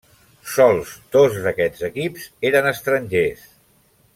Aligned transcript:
Sols 0.53 0.93
dos 1.17 1.37
d'aquests 1.43 1.85
equips 1.91 2.25
eren 2.53 2.71
estrangers. 2.73 3.45